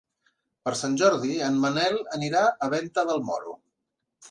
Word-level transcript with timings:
Per 0.67 0.71
Sant 0.79 0.95
Jordi 1.01 1.35
en 1.49 1.59
Manel 1.67 1.99
anirà 2.19 2.43
a 2.69 2.73
Venta 2.75 3.07
del 3.13 3.25
Moro. 3.31 3.57